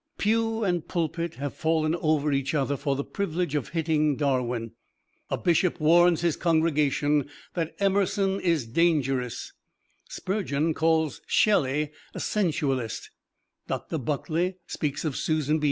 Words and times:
Pew 0.17 0.63
and 0.63 0.87
pulpit 0.87 1.35
have 1.35 1.53
fallen 1.53 1.93
over 1.97 2.31
each 2.33 2.55
other 2.55 2.75
for 2.75 2.95
the 2.95 3.03
privilege 3.03 3.53
of 3.53 3.69
hitting 3.69 4.15
Darwin; 4.15 4.71
a 5.29 5.37
Bishop 5.37 5.79
warns 5.79 6.21
his 6.21 6.35
congregation 6.35 7.29
that 7.53 7.75
Emerson 7.77 8.39
is 8.39 8.65
"dangerous"; 8.65 9.53
Spurgeon 10.09 10.73
calls 10.73 11.21
Shelley 11.27 11.91
a 12.15 12.19
sensualist; 12.19 13.11
Doctor 13.67 13.99
Buckley 13.99 14.55
speaks 14.65 15.05
of 15.05 15.15
Susan 15.15 15.59
B. 15.59 15.59